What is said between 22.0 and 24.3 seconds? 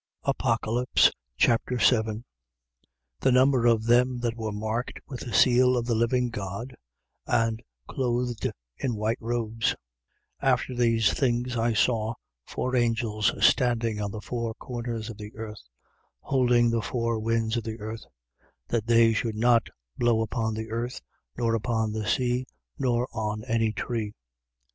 sea nor on any tree.